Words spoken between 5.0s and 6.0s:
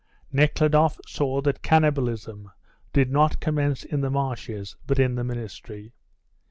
the ministry.